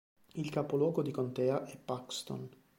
Il 0.33 0.49
capoluogo 0.49 1.03
di 1.03 1.11
contea 1.11 1.63
è 1.63 1.77
Paxton. 1.77 2.49